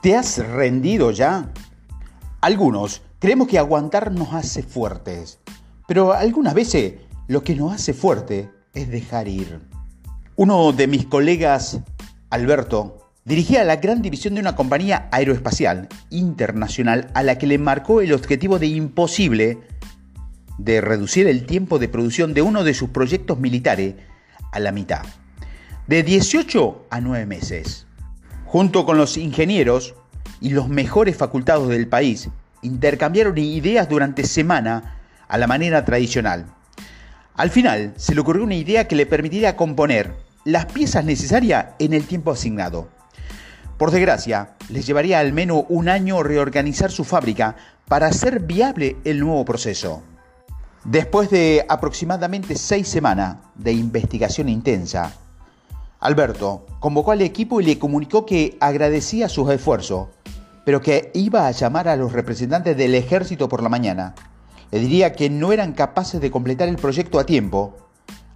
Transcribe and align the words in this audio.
¿Te 0.00 0.14
has 0.14 0.38
rendido 0.38 1.10
ya? 1.10 1.52
Algunos 2.40 3.02
creemos 3.18 3.48
que 3.48 3.58
aguantar 3.58 4.12
nos 4.12 4.32
hace 4.32 4.62
fuertes, 4.62 5.40
pero 5.88 6.12
algunas 6.12 6.54
veces 6.54 6.94
lo 7.26 7.42
que 7.42 7.56
nos 7.56 7.72
hace 7.72 7.94
fuerte 7.94 8.48
es 8.74 8.88
dejar 8.88 9.26
ir. 9.26 9.58
Uno 10.36 10.70
de 10.70 10.86
mis 10.86 11.04
colegas, 11.06 11.80
Alberto, 12.30 13.10
dirigía 13.24 13.64
la 13.64 13.76
gran 13.76 14.00
división 14.00 14.36
de 14.36 14.40
una 14.40 14.54
compañía 14.54 15.08
aeroespacial 15.10 15.88
internacional 16.10 17.10
a 17.14 17.24
la 17.24 17.36
que 17.36 17.48
le 17.48 17.58
marcó 17.58 18.00
el 18.00 18.12
objetivo 18.12 18.60
de 18.60 18.68
imposible 18.68 19.58
de 20.58 20.80
reducir 20.80 21.26
el 21.26 21.44
tiempo 21.44 21.80
de 21.80 21.88
producción 21.88 22.34
de 22.34 22.42
uno 22.42 22.62
de 22.62 22.74
sus 22.74 22.90
proyectos 22.90 23.40
militares 23.40 23.96
a 24.52 24.60
la 24.60 24.70
mitad, 24.70 25.02
de 25.88 26.04
18 26.04 26.86
a 26.88 27.00
9 27.00 27.26
meses. 27.26 27.87
Junto 28.50 28.86
con 28.86 28.96
los 28.96 29.18
ingenieros 29.18 29.94
y 30.40 30.50
los 30.50 30.70
mejores 30.70 31.18
facultados 31.18 31.68
del 31.68 31.86
país, 31.86 32.30
intercambiaron 32.62 33.36
ideas 33.36 33.90
durante 33.90 34.24
semana 34.24 35.02
a 35.28 35.36
la 35.36 35.46
manera 35.46 35.84
tradicional. 35.84 36.46
Al 37.34 37.50
final 37.50 37.92
se 37.98 38.14
le 38.14 38.22
ocurrió 38.22 38.44
una 38.44 38.54
idea 38.54 38.88
que 38.88 38.96
le 38.96 39.04
permitiría 39.04 39.54
componer 39.54 40.14
las 40.44 40.64
piezas 40.64 41.04
necesarias 41.04 41.66
en 41.78 41.92
el 41.92 42.06
tiempo 42.06 42.30
asignado. 42.30 42.88
Por 43.76 43.90
desgracia, 43.90 44.54
les 44.70 44.86
llevaría 44.86 45.18
al 45.18 45.34
menos 45.34 45.64
un 45.68 45.90
año 45.90 46.22
reorganizar 46.22 46.90
su 46.90 47.04
fábrica 47.04 47.54
para 47.86 48.06
hacer 48.06 48.40
viable 48.40 48.96
el 49.04 49.20
nuevo 49.20 49.44
proceso. 49.44 50.02
Después 50.84 51.28
de 51.28 51.66
aproximadamente 51.68 52.56
seis 52.56 52.88
semanas 52.88 53.36
de 53.56 53.72
investigación 53.72 54.48
intensa, 54.48 55.12
Alberto 56.00 56.66
convocó 56.78 57.12
al 57.12 57.22
equipo 57.22 57.60
y 57.60 57.64
le 57.64 57.78
comunicó 57.78 58.24
que 58.24 58.56
agradecía 58.60 59.28
sus 59.28 59.50
esfuerzos, 59.50 60.08
pero 60.64 60.80
que 60.80 61.10
iba 61.14 61.46
a 61.46 61.50
llamar 61.50 61.88
a 61.88 61.96
los 61.96 62.12
representantes 62.12 62.76
del 62.76 62.94
ejército 62.94 63.48
por 63.48 63.62
la 63.62 63.68
mañana. 63.68 64.14
Le 64.70 64.78
diría 64.78 65.12
que 65.12 65.30
no 65.30 65.52
eran 65.52 65.72
capaces 65.72 66.20
de 66.20 66.30
completar 66.30 66.68
el 66.68 66.76
proyecto 66.76 67.18
a 67.18 67.26
tiempo, 67.26 67.74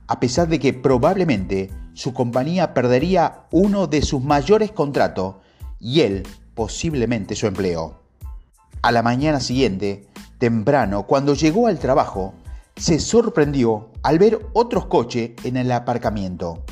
a 0.08 0.18
pesar 0.18 0.48
de 0.48 0.58
que 0.58 0.72
probablemente 0.72 1.70
su 1.94 2.12
compañía 2.12 2.74
perdería 2.74 3.44
uno 3.50 3.86
de 3.86 4.02
sus 4.02 4.22
mayores 4.22 4.72
contratos 4.72 5.36
y 5.78 6.00
él 6.00 6.24
posiblemente 6.54 7.36
su 7.36 7.46
empleo. 7.46 8.00
A 8.82 8.90
la 8.90 9.02
mañana 9.02 9.38
siguiente, 9.38 10.08
temprano, 10.38 11.06
cuando 11.06 11.34
llegó 11.34 11.68
al 11.68 11.78
trabajo, 11.78 12.34
se 12.76 12.98
sorprendió 12.98 13.90
al 14.02 14.18
ver 14.18 14.46
otros 14.54 14.86
coches 14.86 15.32
en 15.44 15.56
el 15.56 15.70
aparcamiento. 15.70 16.64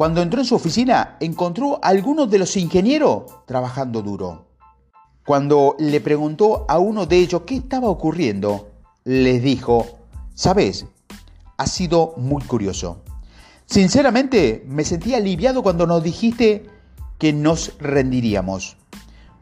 Cuando 0.00 0.22
entró 0.22 0.40
en 0.40 0.46
su 0.46 0.54
oficina, 0.54 1.18
encontró 1.20 1.78
a 1.82 1.88
algunos 1.88 2.30
de 2.30 2.38
los 2.38 2.56
ingenieros 2.56 3.24
trabajando 3.44 4.00
duro. 4.00 4.46
Cuando 5.26 5.76
le 5.78 6.00
preguntó 6.00 6.64
a 6.70 6.78
uno 6.78 7.04
de 7.04 7.18
ellos 7.18 7.42
qué 7.46 7.56
estaba 7.56 7.90
ocurriendo, 7.90 8.70
les 9.04 9.42
dijo, 9.42 9.98
sabes, 10.34 10.86
ha 11.58 11.66
sido 11.66 12.14
muy 12.16 12.42
curioso. 12.44 13.02
Sinceramente, 13.66 14.64
me 14.66 14.84
sentí 14.84 15.14
aliviado 15.14 15.62
cuando 15.62 15.86
nos 15.86 16.02
dijiste 16.02 16.64
que 17.18 17.34
nos 17.34 17.76
rendiríamos. 17.78 18.78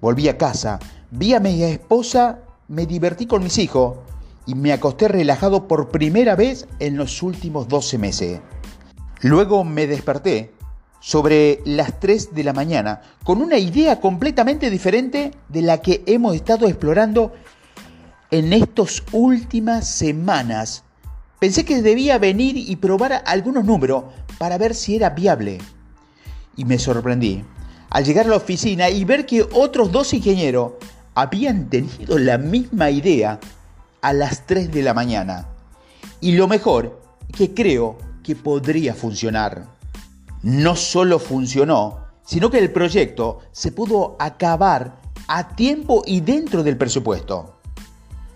Volví 0.00 0.28
a 0.28 0.38
casa, 0.38 0.80
vi 1.12 1.34
a 1.34 1.38
mi 1.38 1.62
esposa, 1.62 2.40
me 2.66 2.84
divertí 2.84 3.26
con 3.26 3.44
mis 3.44 3.58
hijos 3.58 3.98
y 4.44 4.56
me 4.56 4.72
acosté 4.72 5.06
relajado 5.06 5.68
por 5.68 5.90
primera 5.90 6.34
vez 6.34 6.66
en 6.80 6.96
los 6.96 7.22
últimos 7.22 7.68
12 7.68 7.98
meses. 7.98 8.40
Luego 9.20 9.64
me 9.64 9.86
desperté 9.86 10.52
sobre 11.00 11.60
las 11.64 11.98
3 12.00 12.34
de 12.34 12.44
la 12.44 12.52
mañana 12.52 13.02
con 13.24 13.40
una 13.42 13.58
idea 13.58 14.00
completamente 14.00 14.70
diferente 14.70 15.32
de 15.48 15.62
la 15.62 15.80
que 15.80 16.02
hemos 16.06 16.34
estado 16.34 16.66
explorando 16.66 17.32
en 18.30 18.52
estas 18.52 19.02
últimas 19.12 19.88
semanas. 19.88 20.84
Pensé 21.38 21.64
que 21.64 21.82
debía 21.82 22.18
venir 22.18 22.56
y 22.56 22.76
probar 22.76 23.22
algunos 23.26 23.64
números 23.64 24.04
para 24.38 24.58
ver 24.58 24.74
si 24.74 24.96
era 24.96 25.10
viable. 25.10 25.58
Y 26.56 26.64
me 26.64 26.78
sorprendí 26.78 27.44
al 27.90 28.04
llegar 28.04 28.26
a 28.26 28.30
la 28.30 28.36
oficina 28.36 28.90
y 28.90 29.04
ver 29.04 29.24
que 29.24 29.42
otros 29.42 29.90
dos 29.90 30.12
ingenieros 30.12 30.72
habían 31.14 31.68
tenido 31.70 32.18
la 32.18 32.38
misma 32.38 32.90
idea 32.90 33.40
a 34.02 34.12
las 34.12 34.46
3 34.46 34.70
de 34.70 34.82
la 34.82 34.94
mañana. 34.94 35.48
Y 36.20 36.32
lo 36.32 36.48
mejor, 36.48 37.00
que 37.36 37.54
creo 37.54 37.98
que 38.28 38.36
podría 38.36 38.92
funcionar. 38.92 39.64
No 40.42 40.76
solo 40.76 41.18
funcionó, 41.18 42.00
sino 42.26 42.50
que 42.50 42.58
el 42.58 42.70
proyecto 42.70 43.38
se 43.52 43.72
pudo 43.72 44.16
acabar 44.18 45.00
a 45.28 45.56
tiempo 45.56 46.02
y 46.04 46.20
dentro 46.20 46.62
del 46.62 46.76
presupuesto. 46.76 47.58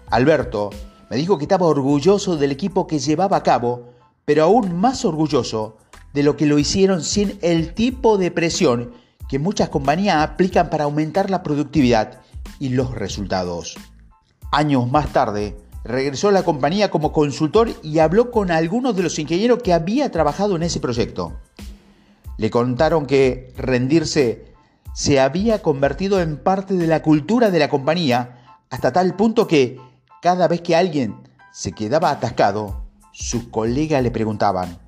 Alberto 0.08 0.70
me 1.10 1.18
dijo 1.18 1.36
que 1.36 1.44
estaba 1.44 1.66
orgulloso 1.66 2.38
del 2.38 2.52
equipo 2.52 2.86
que 2.86 3.00
llevaba 3.00 3.36
a 3.36 3.42
cabo, 3.42 3.90
pero 4.24 4.44
aún 4.44 4.80
más 4.80 5.04
orgulloso 5.04 5.76
de 6.14 6.22
lo 6.22 6.38
que 6.38 6.46
lo 6.46 6.58
hicieron 6.58 7.02
sin 7.02 7.38
el 7.42 7.74
tipo 7.74 8.16
de 8.16 8.30
presión 8.30 8.92
que 9.28 9.38
muchas 9.38 9.68
compañías 9.68 10.22
aplican 10.26 10.70
para 10.70 10.84
aumentar 10.84 11.28
la 11.28 11.42
productividad 11.42 12.22
y 12.58 12.70
los 12.70 12.94
resultados. 12.94 13.76
Años 14.52 14.90
más 14.90 15.12
tarde, 15.12 15.54
regresó 15.84 16.28
a 16.28 16.32
la 16.32 16.44
compañía 16.44 16.90
como 16.90 17.12
consultor 17.12 17.70
y 17.82 17.98
habló 17.98 18.30
con 18.30 18.50
algunos 18.50 18.94
de 18.96 19.02
los 19.02 19.18
ingenieros 19.18 19.62
que 19.62 19.72
había 19.72 20.10
trabajado 20.10 20.56
en 20.56 20.62
ese 20.62 20.80
proyecto. 20.80 21.32
Le 22.38 22.50
contaron 22.50 23.06
que 23.06 23.52
rendirse 23.56 24.52
se 24.94 25.20
había 25.20 25.62
convertido 25.62 26.20
en 26.20 26.36
parte 26.36 26.74
de 26.74 26.86
la 26.86 27.02
cultura 27.02 27.50
de 27.50 27.58
la 27.58 27.68
compañía 27.68 28.58
hasta 28.70 28.92
tal 28.92 29.14
punto 29.16 29.46
que 29.46 29.80
cada 30.20 30.48
vez 30.48 30.60
que 30.60 30.76
alguien 30.76 31.16
se 31.52 31.72
quedaba 31.72 32.10
atascado, 32.10 32.84
sus 33.12 33.44
colegas 33.44 34.02
le 34.02 34.10
preguntaban, 34.10 34.78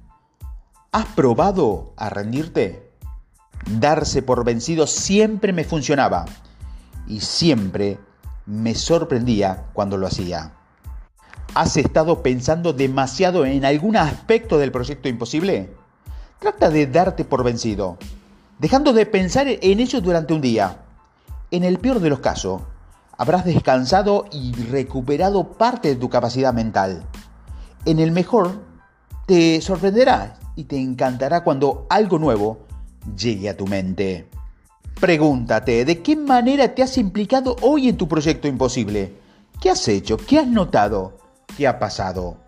¿has 0.93 1.07
probado 1.07 1.93
a 1.97 2.09
rendirte? 2.09 2.91
Darse 3.67 4.23
por 4.23 4.45
vencido 4.45 4.87
siempre 4.87 5.53
me 5.53 5.65
funcionaba 5.65 6.27
y 7.07 7.21
siempre 7.21 7.99
me 8.47 8.75
sorprendía 8.75 9.67
cuando 9.73 9.97
lo 9.97 10.07
hacía. 10.07 10.53
¿Has 11.55 11.77
estado 11.77 12.21
pensando 12.21 12.73
demasiado 12.73 13.47
en 13.47 13.65
algún 13.65 13.97
aspecto 13.97 14.59
del 14.59 14.73
proyecto 14.73 15.09
imposible? 15.09 15.71
Trata 16.41 16.69
de 16.69 16.89
darte 16.89 17.25
por 17.25 17.45
vencido, 17.45 17.97
dejando 18.59 18.93
de 18.93 19.07
pensar 19.07 19.47
en 19.49 19.79
ello 19.79 20.01
durante 20.01 20.35
un 20.35 20.41
día. 20.41 20.79
En 21.53 21.63
el 21.63 21.79
peor 21.79 22.01
de 22.01 22.11
los 22.11 22.19
casos, 22.19 22.63
habrás 23.17 23.45
descansado 23.45 24.25
y 24.33 24.53
recuperado 24.65 25.53
parte 25.53 25.91
de 25.91 25.95
tu 25.95 26.11
capacidad 26.11 26.53
mental. 26.53 27.05
En 27.85 28.01
el 28.01 28.11
mejor, 28.11 28.61
te 29.25 29.61
sorprenderá 29.61 30.41
y 30.57 30.65
te 30.65 30.81
encantará 30.81 31.45
cuando 31.45 31.87
algo 31.89 32.19
nuevo 32.19 32.67
llegue 33.17 33.49
a 33.49 33.57
tu 33.57 33.69
mente. 33.69 34.29
Pregúntate, 35.01 35.85
¿de 35.85 36.03
qué 36.03 36.17
manera 36.17 36.75
te 36.75 36.83
has 36.83 36.99
implicado 36.99 37.55
hoy 37.63 37.89
en 37.89 37.97
tu 37.97 38.09
proyecto 38.09 38.49
imposible? 38.49 39.15
¿Qué 39.61 39.71
has 39.71 39.87
hecho? 39.87 40.17
¿Qué 40.17 40.41
has 40.41 40.49
notado? 40.49 41.24
¿Qué 41.57 41.69
ha 41.69 41.79
pasado? 41.79 42.44